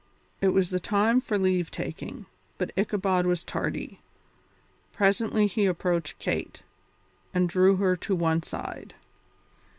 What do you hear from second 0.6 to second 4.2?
the time for leave taking, but Ichabod was tardy.